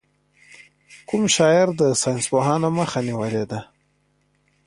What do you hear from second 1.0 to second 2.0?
کوم شاعر د